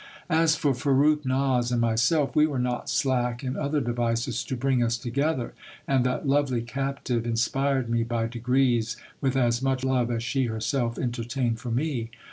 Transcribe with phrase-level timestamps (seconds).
[0.31, 4.97] As for Farrukhnaz and myself, we were not slack in other devices to bring us
[4.97, 5.53] together;
[5.87, 10.97] and that lovely captive inspired me by degrees with as much love as she herself
[10.97, 12.09] entertained for me.